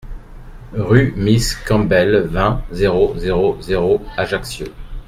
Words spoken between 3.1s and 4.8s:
zéro zéro Ajaccio